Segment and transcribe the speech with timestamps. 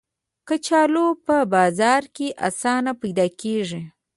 [0.47, 3.81] کچالو په بازار کې آسانه پیدا کېږي